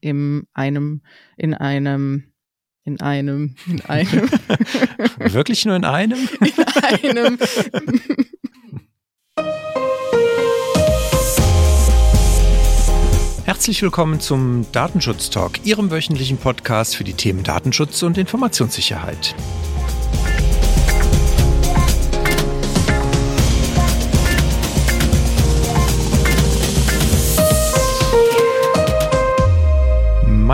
[0.00, 1.02] in einem,
[1.36, 2.24] in einem,
[2.84, 4.30] in einem, in einem.
[5.18, 6.28] Wirklich nur in einem?
[7.02, 7.38] In einem.
[13.44, 19.34] Herzlich willkommen zum Datenschutz Talk, Ihrem wöchentlichen Podcast für die Themen Datenschutz und Informationssicherheit.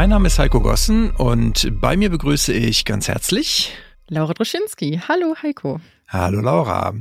[0.06, 3.72] Mein Name ist Heiko Gossen und bei mir begrüße ich ganz herzlich
[4.06, 5.00] Laura Droschinski.
[5.08, 5.80] Hallo Heiko.
[6.06, 6.94] Hallo Laura.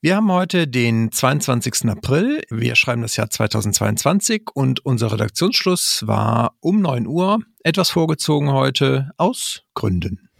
[0.00, 1.90] Wir haben heute den 22.
[1.90, 2.40] April.
[2.48, 7.40] Wir schreiben das Jahr 2022 und unser Redaktionsschluss war um 9 Uhr.
[7.62, 10.30] Etwas vorgezogen heute aus Gründen.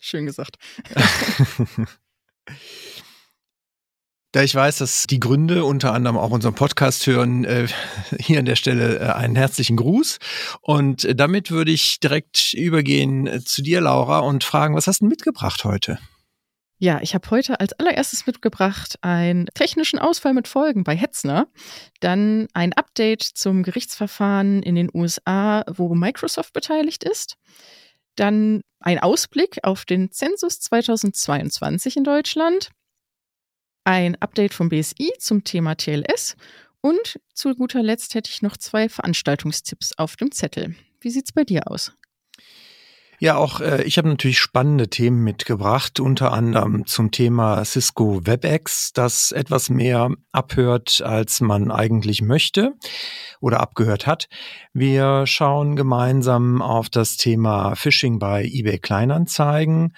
[0.00, 0.56] Schön gesagt.
[4.36, 7.68] Da ich weiß, dass die Gründe unter anderem auch unseren Podcast hören, äh,
[8.20, 10.18] hier an der Stelle äh, einen herzlichen Gruß.
[10.60, 15.06] Und äh, damit würde ich direkt übergehen zu dir, Laura, und fragen, was hast du
[15.06, 15.98] mitgebracht heute?
[16.76, 21.46] Ja, ich habe heute als allererstes mitgebracht einen technischen Ausfall mit Folgen bei Hetzner,
[22.00, 27.36] dann ein Update zum Gerichtsverfahren in den USA, wo Microsoft beteiligt ist,
[28.16, 32.68] dann ein Ausblick auf den Zensus 2022 in Deutschland,
[33.86, 36.36] ein Update vom BSI zum Thema TLS
[36.80, 40.74] und zu guter Letzt hätte ich noch zwei Veranstaltungstipps auf dem Zettel.
[41.00, 41.92] Wie sieht's bei dir aus?
[43.18, 48.92] Ja, auch äh, ich habe natürlich spannende Themen mitgebracht, unter anderem zum Thema Cisco WebEx,
[48.92, 52.74] das etwas mehr abhört, als man eigentlich möchte
[53.40, 54.28] oder abgehört hat.
[54.74, 59.94] Wir schauen gemeinsam auf das Thema Phishing bei eBay Kleinanzeigen.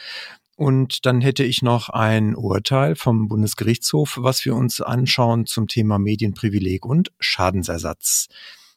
[0.58, 6.00] Und dann hätte ich noch ein Urteil vom Bundesgerichtshof, was wir uns anschauen zum Thema
[6.00, 8.26] Medienprivileg und Schadensersatz.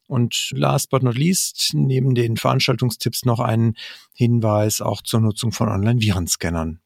[0.06, 3.74] Und last but not least, neben den Veranstaltungstipps noch ein
[4.14, 6.82] Hinweis auch zur Nutzung von Online-Virenscannern.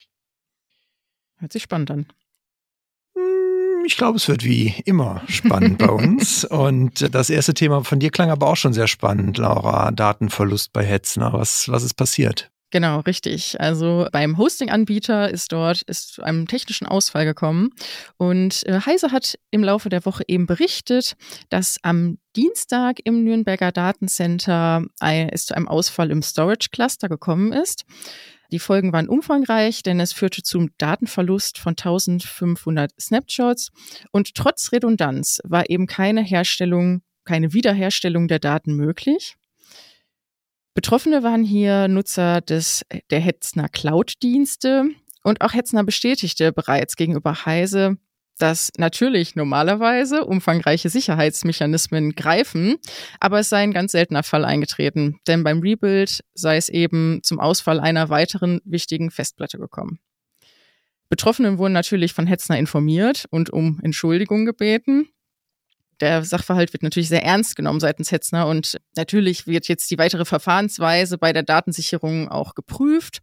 [1.40, 2.06] Hört sich spannend an.
[3.16, 6.46] Hm, ich glaube, es wird wie immer spannend bei uns.
[6.50, 9.92] Und das erste Thema von dir klang aber auch schon sehr spannend, Laura.
[9.92, 11.34] Datenverlust bei Hetzner.
[11.34, 12.50] Was, was ist passiert?
[12.72, 13.62] Genau, richtig.
[13.62, 17.70] Also beim Hosting-Anbieter ist dort ist zu einem technischen Ausfall gekommen
[18.18, 21.16] und äh, Heise hat im Laufe der Woche eben berichtet,
[21.50, 27.86] dass am Dienstag im Nürnberger Datencenter es zu einem Ausfall im Storage Cluster gekommen ist.
[28.52, 33.70] Die Folgen waren umfangreich, denn es führte zum Datenverlust von 1500 Snapshots
[34.12, 39.38] und trotz Redundanz war eben keine Herstellung, keine Wiederherstellung der Daten möglich.
[40.76, 44.90] Betroffene waren hier Nutzer des, der Hetzner Cloud-Dienste.
[45.24, 47.98] Und auch Hetzner bestätigte bereits gegenüber Heise,
[48.38, 52.76] dass natürlich normalerweise umfangreiche Sicherheitsmechanismen greifen,
[53.22, 57.40] aber es sei ein ganz seltener Fall eingetreten, denn beim Rebuild sei es eben zum
[57.40, 60.00] Ausfall einer weiteren wichtigen Festplatte gekommen.
[61.08, 65.08] Betroffenen wurden natürlich von Hetzner informiert und um Entschuldigung gebeten
[66.02, 70.26] der Sachverhalt wird natürlich sehr ernst genommen seitens Hetzner und natürlich wird jetzt die weitere
[70.26, 73.22] Verfahrensweise bei der Datensicherung auch geprüft.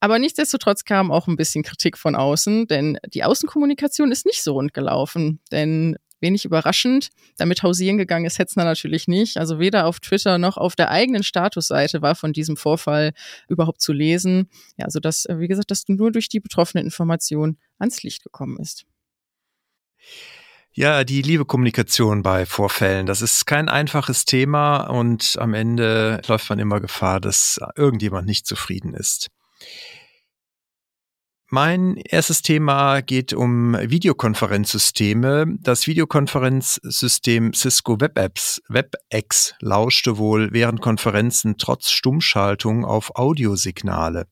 [0.00, 4.54] Aber nichtsdestotrotz kam auch ein bisschen Kritik von außen, denn die Außenkommunikation ist nicht so
[4.54, 5.40] rund gelaufen.
[5.52, 9.38] Denn wenig überraschend, damit hausieren gegangen ist Hetzner natürlich nicht.
[9.38, 13.12] Also weder auf Twitter noch auf der eigenen Statusseite war von diesem Vorfall
[13.48, 14.48] überhaupt zu lesen.
[14.76, 18.84] Ja, also das, wie gesagt, dass nur durch die betroffene Information ans Licht gekommen ist.
[20.72, 26.48] Ja, die liebe Kommunikation bei Vorfällen, das ist kein einfaches Thema und am Ende läuft
[26.48, 29.30] man immer Gefahr, dass irgendjemand nicht zufrieden ist.
[31.52, 35.46] Mein erstes Thema geht um Videokonferenzsysteme.
[35.58, 44.28] Das Videokonferenzsystem Cisco WebApps, WebEx, lauschte wohl während Konferenzen trotz Stummschaltung auf Audiosignale.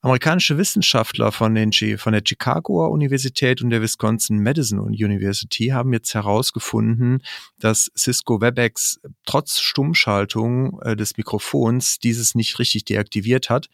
[0.00, 6.14] Amerikanische Wissenschaftler von, den, von der Chicagoer Universität und der Wisconsin Madison University haben jetzt
[6.14, 7.22] herausgefunden,
[7.58, 13.68] dass Cisco WebEx trotz Stummschaltung äh, des Mikrofons dieses nicht richtig deaktiviert hat.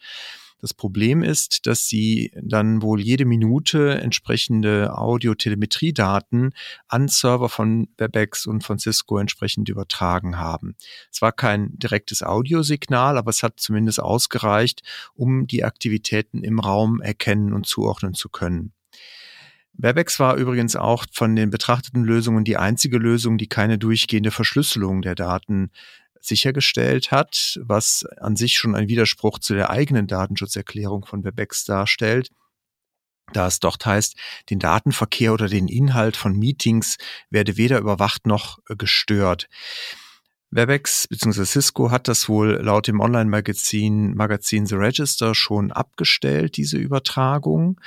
[0.59, 6.53] Das Problem ist, dass sie dann wohl jede Minute entsprechende Audiotelemetriedaten
[6.87, 10.75] an Server von WebEx und von Cisco entsprechend übertragen haben.
[11.11, 14.81] Es war kein direktes Audiosignal, aber es hat zumindest ausgereicht,
[15.13, 18.71] um die Aktivitäten im Raum erkennen und zuordnen zu können.
[19.77, 25.01] WebEx war übrigens auch von den betrachteten Lösungen die einzige Lösung, die keine durchgehende Verschlüsselung
[25.01, 25.69] der Daten
[26.25, 32.29] sichergestellt hat, was an sich schon ein Widerspruch zu der eigenen Datenschutzerklärung von WebEx darstellt
[33.33, 34.15] da es dort heißt,
[34.49, 36.97] den Datenverkehr oder den Inhalt von Meetings
[37.29, 39.47] werde weder überwacht noch äh, gestört.
[40.51, 41.43] Webex bzw.
[41.43, 47.81] Cisco hat das wohl laut dem Online-Magazin Magazin The Register schon abgestellt, diese Übertragung.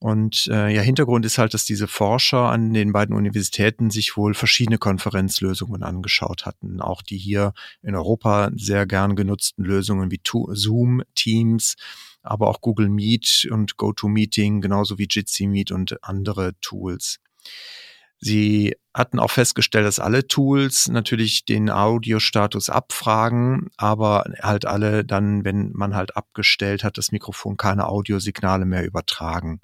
[0.00, 4.32] Und äh, ja, Hintergrund ist halt, dass diese Forscher an den beiden Universitäten sich wohl
[4.32, 6.80] verschiedene Konferenzlösungen angeschaut hatten.
[6.80, 7.52] Auch die hier
[7.82, 11.76] in Europa sehr gern genutzten Lösungen wie Zoom, Teams,
[12.22, 17.18] aber auch Google Meet und GoToMeeting, genauso wie Jitsi Meet und andere Tools.
[18.22, 25.44] Sie hatten auch festgestellt, dass alle Tools natürlich den Audiostatus abfragen, aber halt alle dann,
[25.44, 29.60] wenn man halt abgestellt hat, das Mikrofon keine Audiosignale mehr übertragen.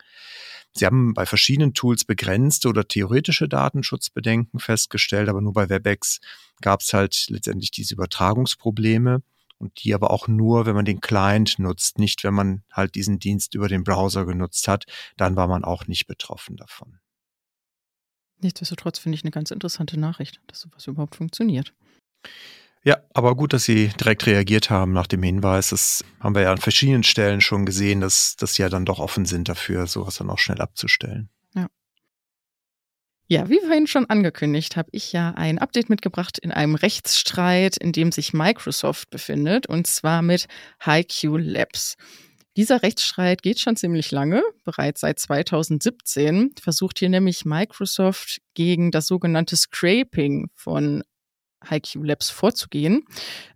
[0.72, 6.20] Sie haben bei verschiedenen Tools begrenzte oder theoretische Datenschutzbedenken festgestellt, aber nur bei WebEx
[6.62, 9.22] gab es halt letztendlich diese Übertragungsprobleme
[9.58, 13.18] und die aber auch nur, wenn man den Client nutzt, nicht wenn man halt diesen
[13.18, 14.84] Dienst über den Browser genutzt hat,
[15.16, 16.98] dann war man auch nicht betroffen davon.
[18.40, 21.72] Nichtsdestotrotz finde ich eine ganz interessante Nachricht, dass sowas überhaupt funktioniert.
[22.86, 25.70] Ja, aber gut, dass Sie direkt reagiert haben nach dem Hinweis.
[25.70, 29.00] Das haben wir ja an verschiedenen Stellen schon gesehen, dass, dass Sie ja dann doch
[29.00, 31.28] offen sind dafür, sowas dann auch schnell abzustellen.
[31.54, 31.66] Ja.
[33.26, 37.90] Ja, wie vorhin schon angekündigt, habe ich ja ein Update mitgebracht in einem Rechtsstreit, in
[37.90, 40.46] dem sich Microsoft befindet, und zwar mit
[40.84, 41.96] HiQ Labs.
[42.56, 44.42] Dieser Rechtsstreit geht schon ziemlich lange.
[44.64, 51.04] Bereits seit 2017 versucht hier nämlich Microsoft gegen das sogenannte Scraping von
[51.68, 53.04] HiQ Labs vorzugehen.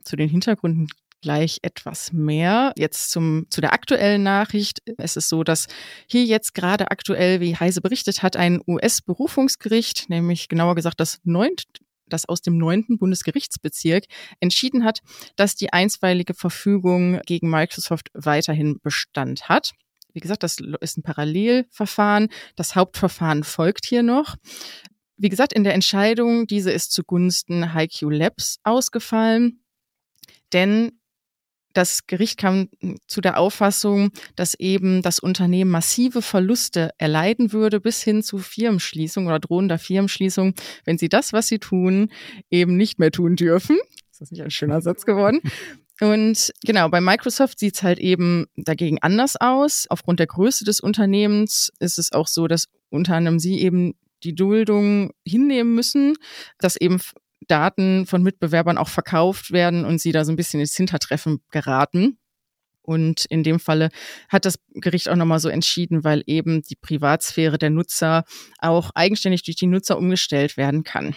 [0.02, 0.88] Zu den Hintergründen
[1.22, 2.72] gleich etwas mehr.
[2.76, 4.80] Jetzt zum, zu der aktuellen Nachricht.
[4.98, 5.66] Es ist so, dass
[6.06, 11.64] hier jetzt gerade aktuell, wie Heise berichtet hat, ein US-Berufungsgericht, nämlich genauer gesagt das neunt,
[12.10, 14.04] das aus dem neunten Bundesgerichtsbezirk
[14.40, 15.00] entschieden hat,
[15.36, 19.72] dass die einstweilige Verfügung gegen Microsoft weiterhin Bestand hat.
[20.12, 22.28] Wie gesagt, das ist ein Parallelverfahren.
[22.56, 24.36] Das Hauptverfahren folgt hier noch.
[25.16, 29.62] Wie gesagt, in der Entscheidung, diese ist zugunsten HiQ Labs ausgefallen,
[30.52, 30.99] denn
[31.72, 32.68] das Gericht kam
[33.06, 39.26] zu der Auffassung, dass eben das Unternehmen massive Verluste erleiden würde bis hin zu Firmenschließung
[39.26, 42.10] oder drohender Firmenschließung, wenn sie das, was sie tun,
[42.50, 43.78] eben nicht mehr tun dürfen.
[44.10, 45.40] Ist das nicht ein schöner Satz geworden?
[46.00, 49.86] Und genau, bei Microsoft sieht es halt eben dagegen anders aus.
[49.90, 53.94] Aufgrund der Größe des Unternehmens ist es auch so, dass unter anderem sie eben
[54.24, 56.16] die Duldung hinnehmen müssen,
[56.58, 57.00] dass eben
[57.48, 62.18] Daten von Mitbewerbern auch verkauft werden und sie da so ein bisschen ins Hintertreffen geraten.
[62.82, 63.90] Und in dem Falle
[64.28, 68.24] hat das Gericht auch nochmal so entschieden, weil eben die Privatsphäre der Nutzer
[68.58, 71.14] auch eigenständig durch die Nutzer umgestellt werden kann.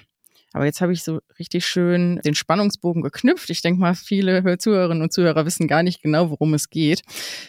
[0.52, 3.50] Aber jetzt habe ich so richtig schön den Spannungsbogen geknüpft.
[3.50, 7.02] Ich denke mal, viele Zuhörerinnen und Zuhörer wissen gar nicht genau, worum es geht.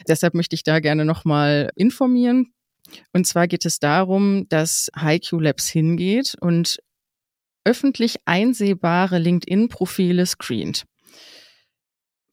[0.08, 2.54] Deshalb möchte ich da gerne nochmal informieren.
[3.12, 6.78] Und zwar geht es darum, dass HiQ Labs hingeht und
[7.64, 10.84] öffentlich einsehbare LinkedIn-Profile screent.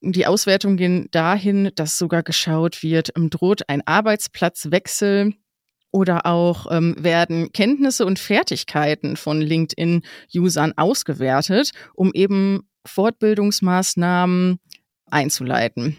[0.01, 5.35] Die Auswertungen gehen dahin, dass sogar geschaut wird, ähm, droht ein Arbeitsplatzwechsel
[5.91, 14.59] oder auch ähm, werden Kenntnisse und Fertigkeiten von LinkedIn-Usern ausgewertet, um eben Fortbildungsmaßnahmen
[15.11, 15.97] einzuleiten.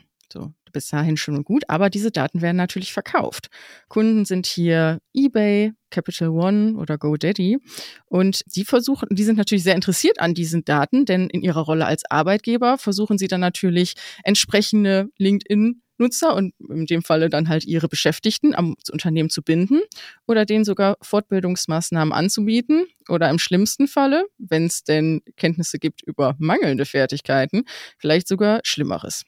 [0.73, 3.49] Bis dahin schon und gut, aber diese Daten werden natürlich verkauft.
[3.89, 7.59] Kunden sind hier eBay, Capital One oder GoDaddy
[8.07, 11.87] und die versuchen, die sind natürlich sehr interessiert an diesen Daten, denn in ihrer Rolle
[11.87, 17.65] als Arbeitgeber versuchen sie dann natürlich entsprechende LinkedIn Nutzer und in dem Falle dann halt
[17.65, 19.81] ihre Beschäftigten am Unternehmen zu binden
[20.27, 26.35] oder denen sogar Fortbildungsmaßnahmen anzubieten oder im schlimmsten Falle, wenn es denn Kenntnisse gibt über
[26.39, 27.65] mangelnde Fertigkeiten,
[27.99, 29.25] vielleicht sogar Schlimmeres.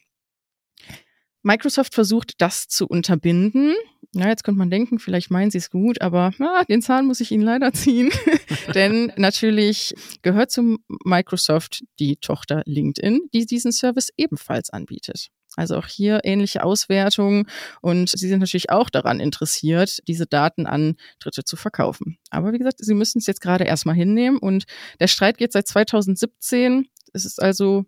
[1.45, 3.75] Microsoft versucht, das zu unterbinden.
[4.13, 7.21] Na, jetzt könnte man denken, vielleicht meinen sie es gut, aber ah, den Zahn muss
[7.21, 8.11] ich Ihnen leider ziehen.
[8.75, 15.29] Denn natürlich gehört zu Microsoft die Tochter LinkedIn, die diesen Service ebenfalls anbietet.
[15.57, 17.47] Also auch hier ähnliche Auswertungen
[17.81, 22.19] und sie sind natürlich auch daran interessiert, diese Daten an Dritte zu verkaufen.
[22.31, 24.65] Aber wie gesagt, sie müssen es jetzt gerade erstmal hinnehmen und
[24.99, 26.89] der Streit geht seit 2017.
[27.13, 27.85] Es ist also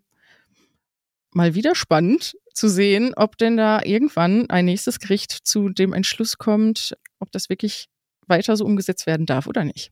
[1.33, 6.37] mal wieder spannend zu sehen, ob denn da irgendwann ein nächstes Gericht zu dem Entschluss
[6.37, 7.87] kommt, ob das wirklich
[8.27, 9.91] weiter so umgesetzt werden darf oder nicht.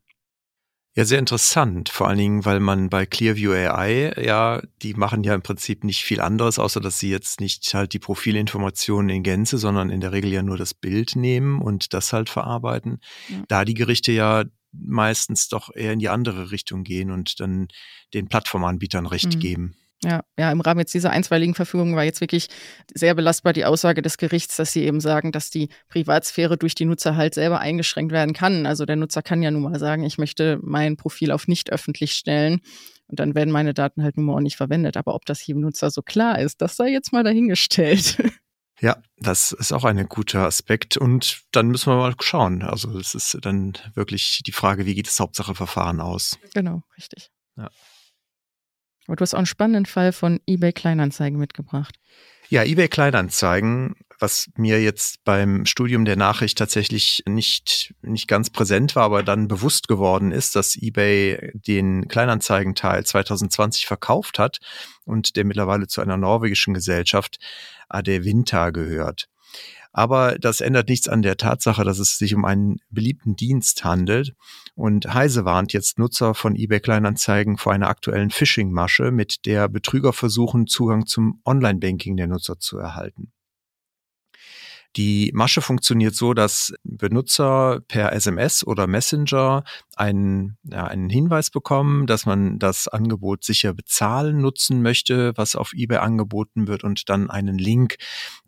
[0.97, 1.89] Ja, sehr interessant.
[1.89, 6.05] Vor allen Dingen, weil man bei Clearview AI, ja, die machen ja im Prinzip nicht
[6.05, 10.13] viel anderes, außer dass sie jetzt nicht halt die Profilinformationen in Gänze, sondern in der
[10.13, 12.99] Regel ja nur das Bild nehmen und das halt verarbeiten.
[13.27, 13.43] Ja.
[13.49, 17.67] Da die Gerichte ja meistens doch eher in die andere Richtung gehen und dann
[18.13, 19.39] den Plattformanbietern Recht mhm.
[19.39, 19.75] geben.
[20.05, 22.47] Ja, ja, im Rahmen jetzt dieser einstweiligen Verfügung war jetzt wirklich
[22.93, 26.85] sehr belastbar die Aussage des Gerichts, dass sie eben sagen, dass die Privatsphäre durch die
[26.85, 28.65] Nutzer halt selber eingeschränkt werden kann.
[28.65, 32.13] Also der Nutzer kann ja nun mal sagen, ich möchte mein Profil auf nicht öffentlich
[32.13, 32.61] stellen.
[33.07, 34.97] Und dann werden meine Daten halt nun mal auch nicht verwendet.
[34.97, 38.17] Aber ob das jedem Nutzer so klar ist, das sei jetzt mal dahingestellt.
[38.81, 40.97] Ja, das ist auch ein guter Aspekt.
[40.97, 42.61] Und dann müssen wir mal schauen.
[42.61, 46.37] Also es ist dann wirklich die Frage, wie geht das Hauptsacheverfahren aus?
[46.53, 47.31] Genau, richtig.
[47.55, 47.69] Ja.
[49.07, 51.95] Aber du hast auch einen spannenden Fall von eBay Kleinanzeigen mitgebracht.
[52.49, 58.95] Ja, eBay Kleinanzeigen, was mir jetzt beim Studium der Nachricht tatsächlich nicht, nicht ganz präsent
[58.95, 64.59] war, aber dann bewusst geworden ist, dass eBay den Kleinanzeigenteil 2020 verkauft hat
[65.05, 67.37] und der mittlerweile zu einer norwegischen Gesellschaft
[67.89, 69.27] Adevinta gehört.
[69.97, 74.33] Aber das ändert nichts an der Tatsache, dass es sich um einen beliebten Dienst handelt.
[74.75, 80.11] Und Heise warnt jetzt Nutzer von eBay Kleinanzeigen vor einer aktuellen Phishing-Masche, mit der Betrüger
[80.11, 83.31] versuchen, Zugang zum Online-Banking der Nutzer zu erhalten.
[84.95, 89.65] Die Masche funktioniert so, dass Benutzer per SMS oder Messenger
[89.97, 95.73] einen, ja, einen Hinweis bekommen, dass man das Angebot sicher bezahlen nutzen möchte, was auf
[95.73, 97.97] eBay angeboten wird und dann einen Link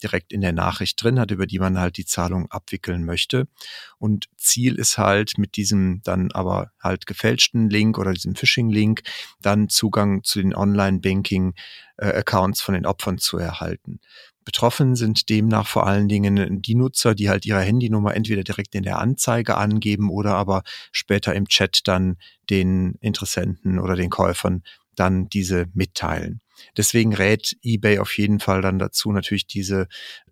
[0.01, 3.49] direkt in der Nachricht drin hat, über die man halt die Zahlung abwickeln möchte.
[3.97, 9.01] Und Ziel ist halt mit diesem dann aber halt gefälschten Link oder diesem Phishing-Link
[9.41, 13.99] dann Zugang zu den Online-Banking-Accounts von den Opfern zu erhalten.
[14.47, 18.83] Betroffen sind demnach vor allen Dingen die Nutzer, die halt ihre Handynummer entweder direkt in
[18.83, 20.63] der Anzeige angeben oder aber
[20.93, 22.15] später im Chat dann
[22.49, 24.63] den Interessenten oder den Käufern
[24.95, 26.39] dann diese mitteilen.
[26.77, 29.89] Deswegen rät eBay auf jeden Fall dann dazu, natürlich diese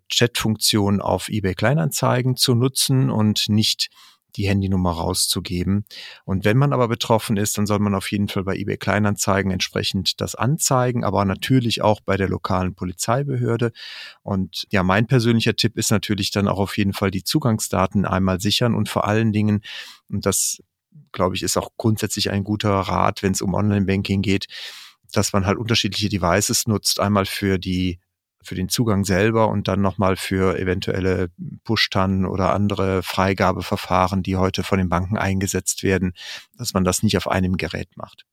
[0.08, 3.90] Chat-Funktion auf eBay Kleinanzeigen zu nutzen und nicht
[4.36, 5.84] die Handynummer rauszugeben.
[6.24, 9.50] Und wenn man aber betroffen ist, dann soll man auf jeden Fall bei eBay Kleinanzeigen
[9.50, 13.72] entsprechend das anzeigen, aber natürlich auch bei der lokalen Polizeibehörde.
[14.22, 18.40] Und ja, mein persönlicher Tipp ist natürlich dann auch auf jeden Fall die Zugangsdaten einmal
[18.40, 19.62] sichern und vor allen Dingen,
[20.08, 20.62] und das
[21.12, 24.46] glaube ich, ist auch grundsätzlich ein guter Rat, wenn es um Online-Banking geht,
[25.12, 27.00] dass man halt unterschiedliche Devices nutzt.
[27.00, 27.98] Einmal für die
[28.46, 31.30] für den Zugang selber und dann nochmal für eventuelle
[31.64, 36.14] Push-Tannen oder andere Freigabeverfahren, die heute von den Banken eingesetzt werden,
[36.56, 38.24] dass man das nicht auf einem Gerät macht.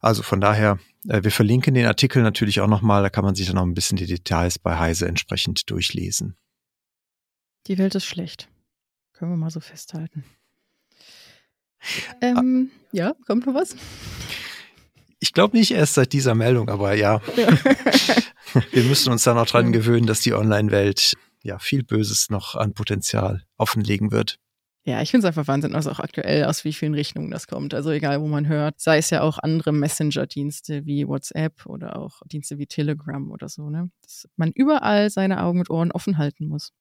[0.00, 3.46] Also von daher, äh, wir verlinken den Artikel natürlich auch nochmal, da kann man sich
[3.46, 6.36] dann noch ein bisschen die Details bei Heise entsprechend durchlesen.
[7.66, 8.48] Die Welt ist schlecht.
[9.12, 10.24] Können wir mal so festhalten.
[12.20, 12.88] Ähm, ah.
[12.92, 13.76] Ja, kommt noch was?
[15.20, 17.20] Ich glaube nicht erst seit dieser Meldung, aber ja.
[18.70, 22.72] Wir müssen uns da noch dran gewöhnen, dass die Online-Welt ja viel Böses noch an
[22.74, 24.38] Potenzial offenlegen wird.
[24.84, 27.74] Ja, ich finde es einfach Wahnsinn, also auch aktuell, aus wie vielen Richtungen das kommt.
[27.74, 32.22] Also egal, wo man hört, sei es ja auch andere Messenger-Dienste wie WhatsApp oder auch
[32.24, 33.90] Dienste wie Telegram oder so, ne?
[34.02, 36.72] Dass man überall seine Augen und Ohren offen halten muss.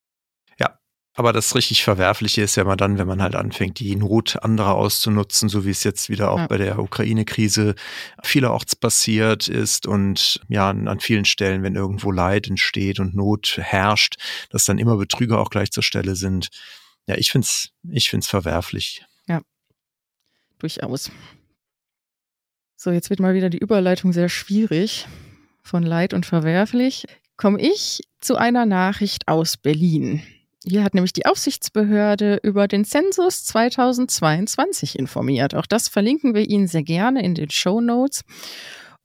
[1.18, 4.76] Aber das richtig Verwerfliche ist ja mal dann, wenn man halt anfängt, die Not anderer
[4.76, 6.46] auszunutzen, so wie es jetzt wieder auch ja.
[6.46, 7.74] bei der Ukraine-Krise
[8.22, 14.18] vielerorts passiert ist und ja, an vielen Stellen, wenn irgendwo Leid entsteht und Not herrscht,
[14.52, 16.50] dass dann immer Betrüger auch gleich zur Stelle sind.
[17.08, 19.04] Ja, ich find's, ich find's verwerflich.
[19.28, 19.42] Ja,
[20.60, 21.10] durchaus.
[22.76, 25.08] So, jetzt wird mal wieder die Überleitung sehr schwierig.
[25.64, 27.08] Von Leid und verwerflich
[27.38, 30.22] komme ich zu einer Nachricht aus Berlin.
[30.70, 35.56] Hier hat nämlich die Aufsichtsbehörde über den Zensus 2022 informiert.
[35.56, 38.24] Auch das verlinken wir Ihnen sehr gerne in den Show Notes.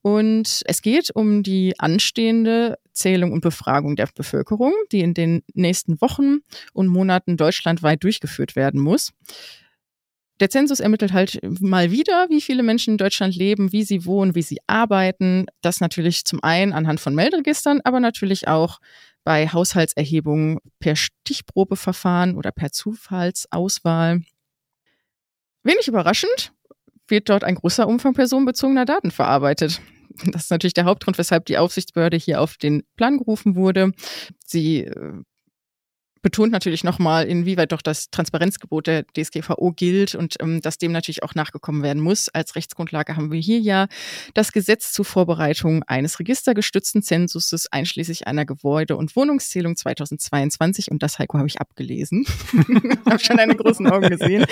[0.01, 6.01] Und es geht um die anstehende Zählung und Befragung der Bevölkerung, die in den nächsten
[6.01, 6.39] Wochen
[6.73, 9.13] und Monaten deutschlandweit durchgeführt werden muss.
[10.41, 14.35] Der Zensus ermittelt halt mal wieder, wie viele Menschen in Deutschland leben, wie sie wohnen,
[14.35, 15.47] wie sie arbeiten.
[15.61, 18.81] Das natürlich zum einen anhand von Meldregistern, aber natürlich auch
[19.25, 24.23] bei Haushaltserhebungen per Stichprobeverfahren oder per Zufallsauswahl.
[25.63, 26.53] Wenig überraschend
[27.09, 29.81] wird dort ein großer Umfang personenbezogener Daten verarbeitet.
[30.27, 33.93] Das ist natürlich der Hauptgrund, weshalb die Aufsichtsbehörde hier auf den Plan gerufen wurde.
[34.45, 35.23] Sie äh,
[36.23, 41.23] betont natürlich nochmal, inwieweit doch das Transparenzgebot der DSGVO gilt und ähm, dass dem natürlich
[41.23, 42.29] auch nachgekommen werden muss.
[42.29, 43.89] Als Rechtsgrundlage haben wir hier ja
[44.35, 51.19] das Gesetz zur Vorbereitung eines registergestützten Zensuses einschließlich einer Gebäude- und Wohnungszählung 2022 und das,
[51.19, 52.25] Heiko, habe ich abgelesen.
[53.07, 54.47] habe schon deine großen Augen gesehen.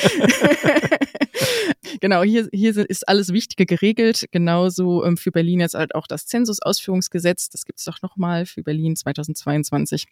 [2.01, 4.27] genau, hier, hier ist alles Wichtige geregelt.
[4.33, 7.49] Genauso ähm, für Berlin jetzt halt auch das Zensusausführungsgesetz.
[7.49, 10.07] Das gibt es doch nochmal für Berlin 2022.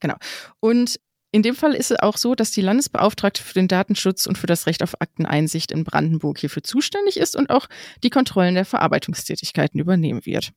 [0.00, 0.16] Genau.
[0.60, 0.98] Und
[1.34, 4.46] In dem Fall ist es auch so, dass die Landesbeauftragte für den Datenschutz und für
[4.46, 7.66] das Recht auf Akteneinsicht in Brandenburg hierfür zuständig ist und auch
[8.04, 10.52] die Kontrollen der Verarbeitungstätigkeiten übernehmen wird.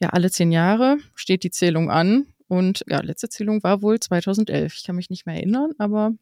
[0.00, 4.74] Ja, alle zehn Jahre steht die Zählung an und ja, letzte Zählung war wohl 2011.
[4.74, 6.12] Ich kann mich nicht mehr erinnern, aber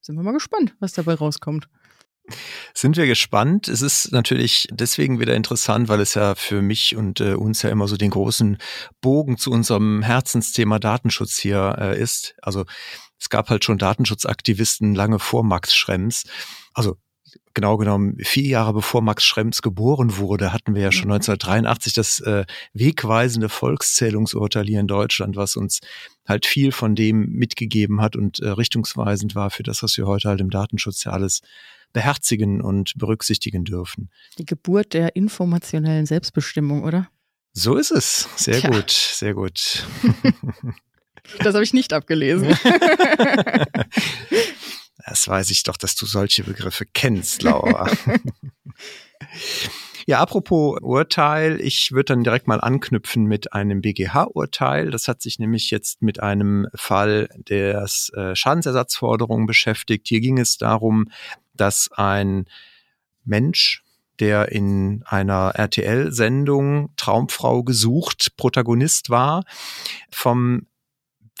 [0.00, 1.68] sind wir mal gespannt, was dabei rauskommt.
[2.74, 3.68] Sind wir gespannt.
[3.68, 7.70] Es ist natürlich deswegen wieder interessant, weil es ja für mich und äh, uns ja
[7.70, 8.58] immer so den großen
[9.00, 12.34] Bogen zu unserem Herzensthema Datenschutz hier äh, ist.
[12.42, 12.64] Also
[13.18, 16.24] es gab halt schon Datenschutzaktivisten lange vor Max Schrems.
[16.72, 16.96] Also
[17.54, 21.96] genau genommen vier Jahre bevor Max Schrems geboren wurde, hatten wir ja schon 1983 mhm.
[21.96, 25.80] das äh, wegweisende Volkszählungsurteil hier in Deutschland, was uns
[26.26, 30.28] halt viel von dem mitgegeben hat und äh, richtungsweisend war für das, was wir heute
[30.28, 31.40] halt im Datenschutz ja alles
[31.92, 34.10] beherzigen und berücksichtigen dürfen.
[34.38, 37.08] Die Geburt der informationellen Selbstbestimmung, oder?
[37.52, 38.28] So ist es.
[38.36, 38.70] Sehr Tja.
[38.70, 39.86] gut, sehr gut.
[41.40, 42.46] das habe ich nicht abgelesen.
[45.06, 47.90] Das weiß ich doch, dass du solche Begriffe kennst, Laura.
[50.06, 54.90] ja, apropos Urteil, ich würde dann direkt mal anknüpfen mit einem BGH-Urteil.
[54.90, 60.08] Das hat sich nämlich jetzt mit einem Fall der äh, Schadensersatzforderung beschäftigt.
[60.08, 61.10] Hier ging es darum,
[61.54, 62.46] dass ein
[63.24, 63.84] Mensch,
[64.18, 69.44] der in einer RTL-Sendung Traumfrau gesucht Protagonist war,
[70.10, 70.66] vom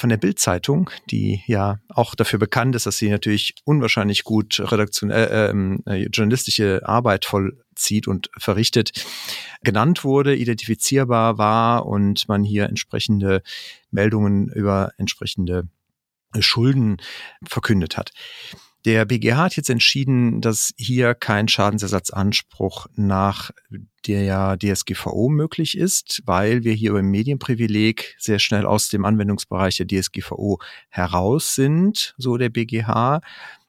[0.00, 5.10] von der Bildzeitung, die ja auch dafür bekannt ist, dass sie natürlich unwahrscheinlich gut Redaktion,
[5.10, 9.04] äh, ähm, äh, journalistische Arbeit vollzieht und verrichtet,
[9.62, 13.42] genannt wurde, identifizierbar war und man hier entsprechende
[13.90, 15.68] Meldungen über entsprechende
[16.38, 16.96] Schulden
[17.44, 18.12] verkündet hat.
[18.86, 23.50] Der BGH hat jetzt entschieden, dass hier kein Schadensersatzanspruch nach
[24.06, 29.86] der DSGVO möglich ist, weil wir hier beim Medienprivileg sehr schnell aus dem Anwendungsbereich der
[29.86, 33.20] DSGVO heraus sind, so der BGH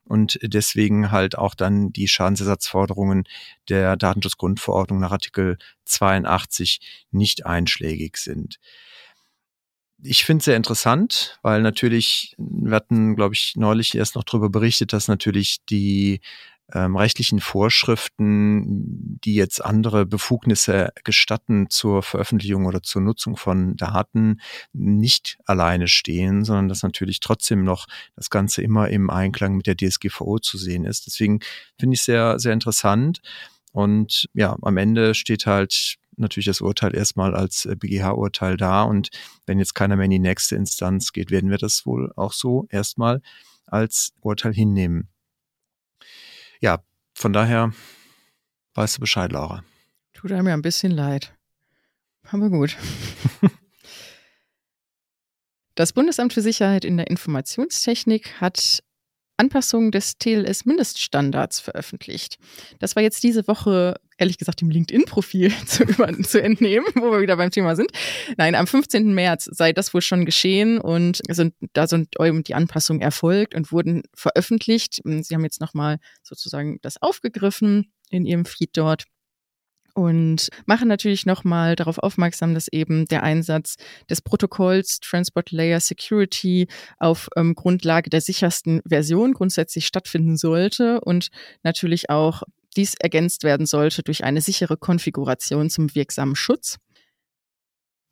[0.04, 3.24] und deswegen halt auch dann die Schadensersatzforderungen
[3.68, 8.58] der Datenschutzgrundverordnung nach Artikel 82 nicht einschlägig sind
[10.02, 14.50] ich finde es sehr interessant, weil natürlich, wir hatten, glaube ich, neulich erst noch darüber
[14.50, 16.20] berichtet, dass natürlich die
[16.72, 24.40] ähm, rechtlichen Vorschriften, die jetzt andere Befugnisse gestatten zur Veröffentlichung oder zur Nutzung von Daten,
[24.72, 29.76] nicht alleine stehen, sondern dass natürlich trotzdem noch das Ganze immer im Einklang mit der
[29.76, 31.06] DSGVO zu sehen ist.
[31.06, 31.40] Deswegen
[31.78, 33.20] finde ich sehr, sehr interessant.
[33.72, 38.82] Und ja, am Ende steht halt natürlich das Urteil erstmal als äh, BGH-Urteil da.
[38.82, 39.10] Und
[39.46, 42.66] wenn jetzt keiner mehr in die nächste Instanz geht, werden wir das wohl auch so
[42.70, 43.20] erstmal
[43.66, 45.08] als Urteil hinnehmen.
[46.60, 46.82] Ja,
[47.14, 47.72] von daher
[48.74, 49.62] weißt du Bescheid, Laura.
[50.14, 51.34] Tut einem ja ein bisschen leid.
[52.30, 52.76] Aber gut.
[55.74, 58.82] Das Bundesamt für Sicherheit in der Informationstechnik hat
[59.42, 62.38] Anpassungen des TLS-Mindeststandards veröffentlicht.
[62.78, 65.84] Das war jetzt diese Woche, ehrlich gesagt, dem LinkedIn-Profil zu,
[66.22, 67.90] zu, entnehmen, wo wir wieder beim Thema sind.
[68.36, 69.12] Nein, am 15.
[69.12, 72.14] März sei das wohl schon geschehen und sind, da sind
[72.46, 75.00] die Anpassungen erfolgt und wurden veröffentlicht.
[75.04, 79.04] Sie haben jetzt nochmal sozusagen das aufgegriffen in ihrem Feed dort
[79.94, 83.76] und machen natürlich nochmal darauf aufmerksam, dass eben der Einsatz
[84.08, 91.28] des Protokolls Transport Layer Security auf ähm, Grundlage der sichersten Version grundsätzlich stattfinden sollte und
[91.62, 92.42] natürlich auch
[92.76, 96.78] dies ergänzt werden sollte durch eine sichere Konfiguration zum wirksamen Schutz.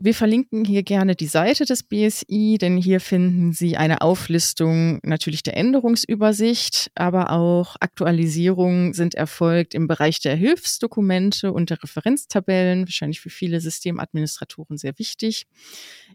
[0.02, 5.42] Wir verlinken hier gerne die Seite des BSI, denn hier finden Sie eine Auflistung natürlich
[5.42, 13.20] der Änderungsübersicht, aber auch Aktualisierungen sind erfolgt im Bereich der Hilfsdokumente und der Referenztabellen, wahrscheinlich
[13.20, 15.46] für viele Systemadministratoren sehr wichtig.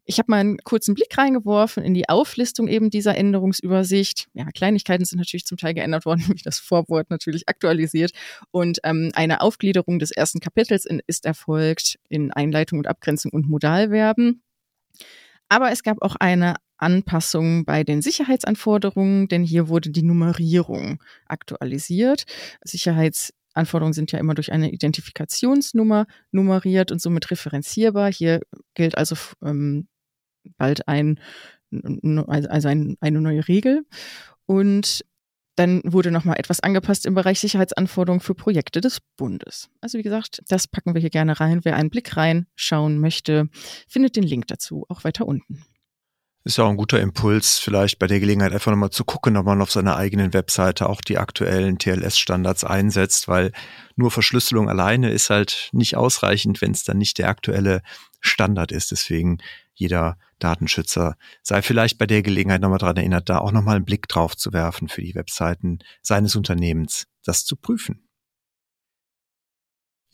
[0.05, 4.29] Ich habe mal einen kurzen Blick reingeworfen in die Auflistung eben dieser Änderungsübersicht.
[4.33, 8.13] Ja, Kleinigkeiten sind natürlich zum Teil geändert worden, wie das Vorwort natürlich aktualisiert.
[8.49, 13.47] Und ähm, eine Aufgliederung des ersten Kapitels in, ist erfolgt in Einleitung und Abgrenzung und
[13.47, 14.41] Modal Wahlverben.
[15.49, 22.25] Aber es gab auch eine Anpassung bei den Sicherheitsanforderungen, denn hier wurde die Nummerierung aktualisiert.
[22.63, 28.11] Sicherheitsanforderungen sind ja immer durch eine Identifikationsnummer nummeriert und somit referenzierbar.
[28.11, 28.41] Hier
[28.73, 29.87] gilt also ähm,
[30.57, 31.19] bald ein,
[32.27, 33.85] also ein, eine neue Regel.
[34.45, 35.05] Und
[35.55, 39.69] dann wurde nochmal etwas angepasst im Bereich Sicherheitsanforderungen für Projekte des Bundes.
[39.81, 41.61] Also wie gesagt, das packen wir hier gerne rein.
[41.63, 43.49] Wer einen Blick reinschauen möchte,
[43.87, 45.63] findet den Link dazu auch weiter unten.
[46.47, 49.47] Ist ja auch ein guter Impuls, vielleicht bei der Gelegenheit einfach nochmal zu gucken, ob
[49.47, 53.51] man auf seiner eigenen Webseite auch die aktuellen TLS-Standards einsetzt, weil
[53.95, 57.81] nur Verschlüsselung alleine ist halt nicht ausreichend, wenn es dann nicht der aktuelle
[58.19, 58.91] Standard ist.
[58.91, 59.39] Deswegen
[59.75, 64.07] jeder Datenschützer sei vielleicht bei der Gelegenheit nochmal daran erinnert, da auch nochmal einen Blick
[64.07, 68.05] drauf zu werfen für die Webseiten seines Unternehmens, das zu prüfen.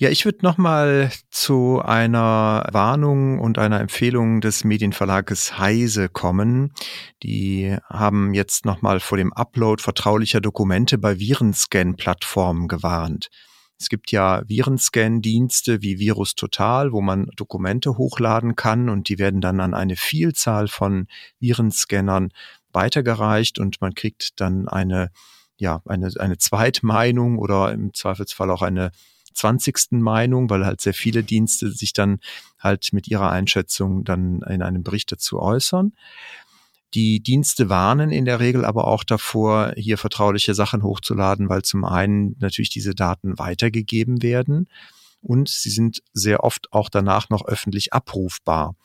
[0.02, 6.74] Ja, ich würde nochmal zu einer Warnung und einer Empfehlung des Medienverlages Heise kommen.
[7.22, 13.30] Die haben jetzt nochmal vor dem Upload vertraulicher Dokumente bei Virenscan-Plattformen gewarnt.
[13.82, 19.42] Es gibt ja Virenscan-Dienste wie Virus Total, wo man Dokumente hochladen kann und die werden
[19.42, 21.08] dann an eine Vielzahl von
[21.40, 22.30] Virenscannern
[22.72, 25.10] weitergereicht und man kriegt dann eine,
[25.58, 28.92] ja, eine, eine Zweitmeinung oder im Zweifelsfall auch eine
[29.34, 29.94] 20.
[29.94, 32.20] Meinung, weil halt sehr viele Dienste sich dann
[32.60, 35.94] halt mit ihrer Einschätzung dann in einem Bericht dazu äußern.
[36.94, 41.86] Die Dienste warnen in der Regel aber auch davor, hier vertrauliche Sachen hochzuladen, weil zum
[41.86, 44.68] einen natürlich diese Daten weitergegeben werden
[45.22, 48.76] und sie sind sehr oft auch danach noch öffentlich abrufbar.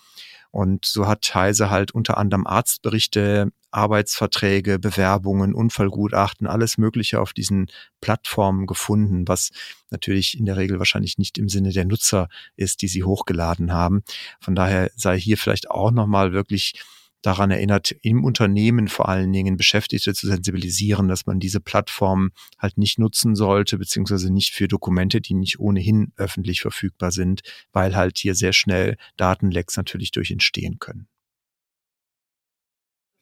[0.50, 7.66] Und so hat Heise halt unter anderem Arztberichte, Arbeitsverträge, Bewerbungen, Unfallgutachten, alles Mögliche auf diesen
[8.00, 9.50] Plattformen gefunden, was
[9.90, 14.02] natürlich in der Regel wahrscheinlich nicht im Sinne der Nutzer ist, die sie hochgeladen haben.
[14.40, 16.80] Von daher sei hier vielleicht auch nochmal wirklich
[17.26, 22.78] daran erinnert, im Unternehmen vor allen Dingen Beschäftigte zu sensibilisieren, dass man diese Plattform halt
[22.78, 28.18] nicht nutzen sollte, beziehungsweise nicht für Dokumente, die nicht ohnehin öffentlich verfügbar sind, weil halt
[28.18, 31.08] hier sehr schnell Datenlecks natürlich durch entstehen können.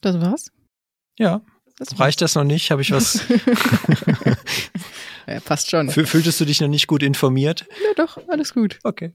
[0.00, 0.52] Das war's?
[1.18, 1.42] Ja.
[1.78, 2.70] Das Reicht das noch nicht?
[2.70, 3.24] Habe ich was?
[5.26, 5.90] ja, passt schon.
[5.90, 7.66] Fühltest du dich noch nicht gut informiert?
[7.82, 8.78] Ja, doch, alles gut.
[8.84, 9.12] Okay.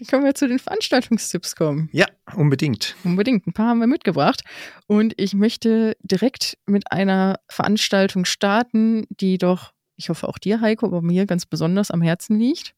[0.00, 1.90] Dann können wir zu den Veranstaltungstipps kommen.
[1.92, 2.96] Ja, unbedingt.
[3.04, 3.46] Unbedingt.
[3.46, 4.42] Ein paar haben wir mitgebracht.
[4.86, 10.86] Und ich möchte direkt mit einer Veranstaltung starten, die doch, ich hoffe auch dir, Heiko,
[10.86, 12.74] aber mir ganz besonders am Herzen liegt.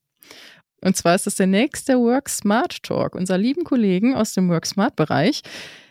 [0.81, 4.67] Und zwar ist das der nächste Work Smart Talk unserer lieben Kollegen aus dem Work
[4.67, 5.43] Smart Bereich,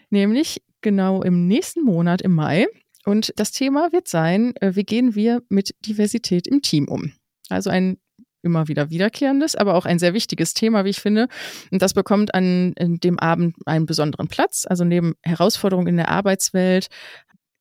[0.09, 2.67] nämlich genau im nächsten Monat im Mai.
[3.05, 7.13] Und das Thema wird sein, äh, wie gehen wir mit Diversität im Team um?
[7.47, 7.99] Also ein
[8.43, 11.27] immer wieder wiederkehrendes, aber auch ein sehr wichtiges Thema, wie ich finde.
[11.71, 14.65] Und das bekommt an dem Abend einen besonderen Platz.
[14.67, 16.87] Also neben Herausforderungen in der Arbeitswelt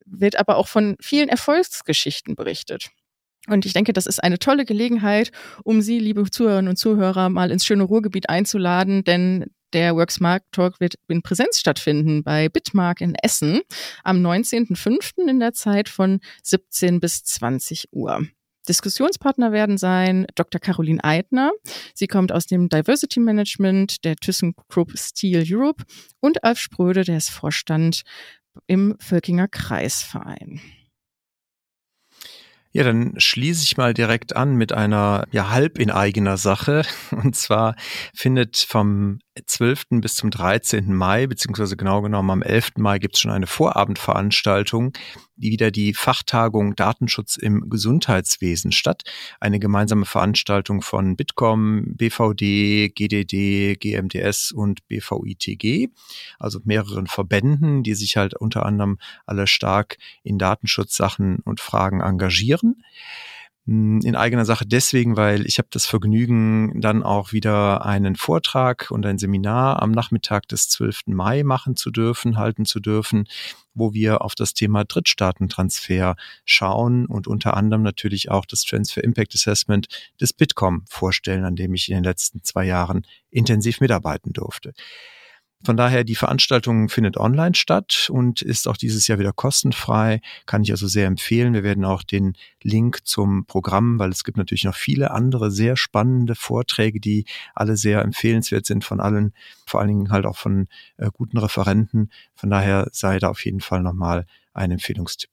[0.07, 2.91] wird aber auch von vielen Erfolgsgeschichten berichtet.
[3.49, 5.33] Und ich denke, das ist eine tolle Gelegenheit,
[5.65, 10.81] um Sie, liebe Zuhörerinnen und Zuhörer, mal ins schöne Ruhrgebiet einzuladen, denn der Worksmark Talk
[10.81, 13.61] wird in Präsenz stattfinden bei Bitmark in Essen
[14.03, 15.29] am 19.05.
[15.29, 18.27] in der Zeit von 17 bis 20 Uhr.
[18.69, 20.61] Diskussionspartner werden sein Dr.
[20.61, 21.53] Caroline Eitner.
[21.95, 25.85] Sie kommt aus dem Diversity Management der ThyssenKrupp Steel Europe
[26.21, 28.03] und Alf Spröde, der ist Vorstand
[28.67, 30.61] im Völkinger Kreisverein.
[32.73, 36.83] Ja, dann schließe ich mal direkt an mit einer ja halb in eigener Sache.
[37.11, 37.75] Und zwar
[38.15, 39.85] findet vom 12.
[40.01, 40.93] bis zum 13.
[40.93, 42.73] Mai, beziehungsweise genau genommen am 11.
[42.79, 44.93] Mai gibt es schon eine Vorabendveranstaltung,
[45.37, 49.03] die wieder die Fachtagung Datenschutz im Gesundheitswesen statt.
[49.39, 55.91] Eine gemeinsame Veranstaltung von Bitkom, BVD, GDD, GMDS und BVITG,
[56.41, 62.83] also mehreren Verbänden, die sich halt unter anderem alle stark in Datenschutzsachen und Fragen engagieren.
[63.71, 68.91] Hm, in eigener Sache deswegen, weil ich habe das Vergnügen, dann auch wieder einen Vortrag
[68.91, 71.03] und ein Seminar am Nachmittag des 12.
[71.07, 73.29] Mai machen zu dürfen, halten zu dürfen,
[73.73, 79.37] wo wir auf das Thema Drittstaatentransfer schauen und unter anderem natürlich auch das Transfer Impact
[79.37, 79.87] Assessment
[80.21, 84.73] des Bitkom vorstellen, an dem ich in den letzten zwei Jahren intensiv mitarbeiten durfte.
[85.63, 90.23] Von daher, die Veranstaltung findet online statt und ist auch dieses Jahr wieder kostenfrei.
[90.47, 91.53] Kann ich also sehr empfehlen.
[91.53, 95.77] Wir werden auch den Link zum Programm, weil es gibt natürlich noch viele andere sehr
[95.77, 99.35] spannende Vorträge, die alle sehr empfehlenswert sind von allen,
[99.67, 102.11] vor allen Dingen halt auch von äh, guten Referenten.
[102.35, 105.31] Von daher sei da auf jeden Fall nochmal ein Empfehlungstipp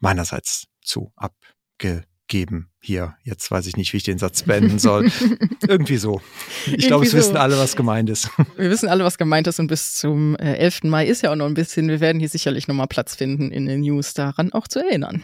[0.00, 2.70] meinerseits zu abge geben.
[2.80, 5.10] Hier, jetzt weiß ich nicht, wie ich den Satz beenden soll.
[5.68, 6.20] Irgendwie so.
[6.66, 7.18] Ich glaube, es so.
[7.18, 8.30] wissen alle, was gemeint ist.
[8.56, 10.84] Wir wissen alle, was gemeint ist und bis zum äh, 11.
[10.84, 11.88] Mai ist ja auch noch ein bisschen.
[11.88, 15.22] Wir werden hier sicherlich nochmal Platz finden in den News, daran auch zu erinnern.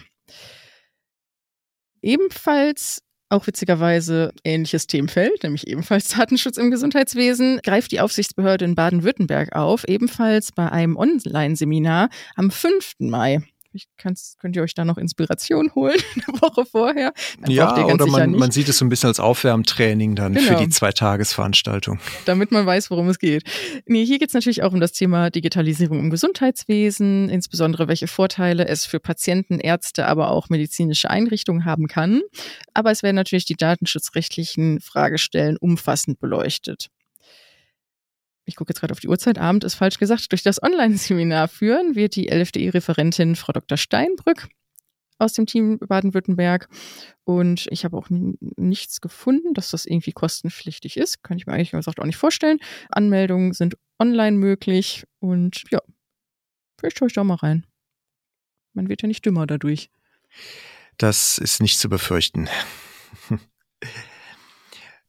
[2.02, 9.54] Ebenfalls auch witzigerweise ähnliches Themenfeld, nämlich ebenfalls Datenschutz im Gesundheitswesen, greift die Aufsichtsbehörde in Baden-Württemberg
[9.54, 12.94] auf, ebenfalls bei einem Online-Seminar am 5.
[12.98, 13.40] Mai.
[13.74, 17.12] Ich kann's, könnt ihr euch da noch Inspiration holen, eine Woche vorher.
[17.40, 20.46] Dann ja, oder man, man, sieht es so ein bisschen als Aufwärmtraining dann genau.
[20.46, 21.98] für die Zweitagesveranstaltung.
[22.26, 23.44] Damit man weiß, worum es geht.
[23.87, 28.66] Nee, hier geht es natürlich auch um das Thema Digitalisierung im Gesundheitswesen, insbesondere welche Vorteile
[28.66, 32.22] es für Patienten, Ärzte, aber auch medizinische Einrichtungen haben kann.
[32.74, 36.90] Aber es werden natürlich die datenschutzrechtlichen Fragestellen umfassend beleuchtet.
[38.44, 41.94] Ich gucke jetzt gerade auf die Uhrzeit, Abend ist falsch gesagt, durch das Online-Seminar führen
[41.94, 43.78] wird die LFDI-Referentin Frau Dr.
[43.78, 44.48] Steinbrück
[45.18, 46.68] aus dem Team Baden-Württemberg.
[47.24, 51.22] Und ich habe auch nichts gefunden, dass das irgendwie kostenpflichtig ist.
[51.22, 52.59] Kann ich mir eigentlich gesagt auch nicht vorstellen.
[52.90, 55.81] Anmeldungen sind online möglich und ja,
[56.78, 57.66] vielleicht schaue ich da mal rein.
[58.72, 59.90] Man wird ja nicht dümmer dadurch.
[60.98, 62.48] Das ist nicht zu befürchten.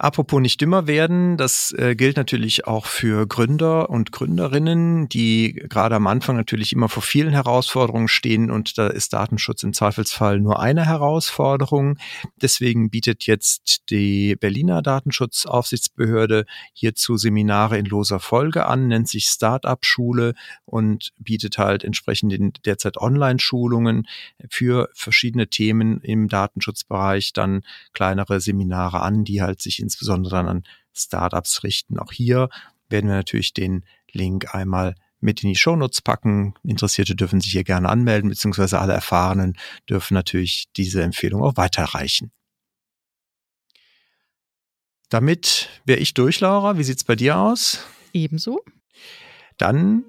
[0.04, 5.96] Apropos nicht dümmer werden, das äh, gilt natürlich auch für Gründer und Gründerinnen, die gerade
[5.96, 10.60] am Anfang natürlich immer vor vielen Herausforderungen stehen und da ist Datenschutz im Zweifelsfall nur
[10.60, 11.98] eine Herausforderung.
[12.42, 19.86] Deswegen bietet jetzt die Berliner Datenschutzaufsichtsbehörde hierzu Seminare in loser Folge an, nennt sich Startup
[19.86, 20.34] Schule
[20.66, 24.06] und bietet halt entsprechend in derzeit Online-Schulungen
[24.50, 27.62] für verschiedene Themen im Datenschutzbereich dann
[27.94, 32.00] kleinere Seminare an, die halt sich ins insbesondere dann an Startups richten.
[32.00, 32.50] Auch hier
[32.90, 36.54] werden wir natürlich den Link einmal mit in die Shownotes packen.
[36.64, 39.58] Interessierte dürfen sich hier gerne anmelden, beziehungsweise alle Erfahrenen
[39.90, 42.32] dürfen natürlich diese Empfehlung auch weiterreichen.
[45.10, 46.78] Damit wäre ich durch, Laura.
[46.78, 47.86] Wie sieht's bei dir aus?
[48.14, 48.64] Ebenso.
[49.58, 50.04] Dann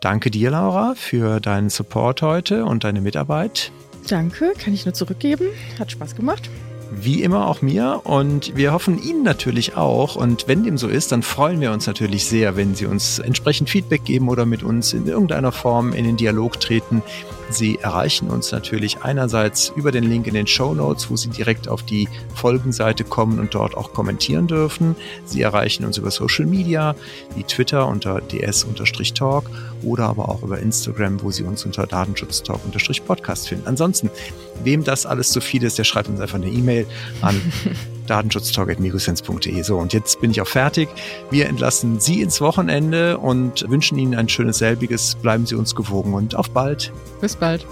[0.00, 3.70] danke dir, Laura, für deinen Support heute und deine Mitarbeit.
[4.08, 5.48] Danke, kann ich nur zurückgeben.
[5.78, 6.48] Hat Spaß gemacht
[6.90, 10.16] wie immer auch mir und wir hoffen Ihnen natürlich auch.
[10.16, 13.70] Und wenn dem so ist, dann freuen wir uns natürlich sehr, wenn Sie uns entsprechend
[13.70, 17.02] Feedback geben oder mit uns in irgendeiner Form in den Dialog treten.
[17.50, 21.68] Sie erreichen uns natürlich einerseits über den Link in den Show Notes, wo Sie direkt
[21.68, 24.96] auf die Folgenseite kommen und dort auch kommentieren dürfen.
[25.24, 26.94] Sie erreichen uns über Social Media,
[27.34, 29.50] wie Twitter unter ds-talk
[29.82, 33.66] oder aber auch über Instagram, wo Sie uns unter datenschutztalk-podcast finden.
[33.66, 34.10] Ansonsten,
[34.62, 36.86] wem das alles zu viel ist, der schreibt uns einfach eine E-Mail
[37.22, 37.40] an
[38.08, 39.62] datenschutztalk.migosense.de.
[39.62, 40.88] So, und jetzt bin ich auch fertig.
[41.30, 45.14] Wir entlassen Sie ins Wochenende und wünschen Ihnen ein schönes selbiges.
[45.16, 46.92] Bleiben Sie uns gewogen und auf bald.
[47.20, 47.66] Bis bald.